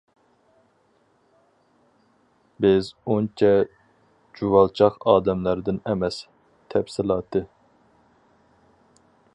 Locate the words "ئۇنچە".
3.15-3.51